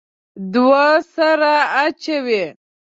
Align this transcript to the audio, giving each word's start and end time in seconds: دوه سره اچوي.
دوه 0.53 0.85
سره 1.13 1.53
اچوي. 1.83 2.43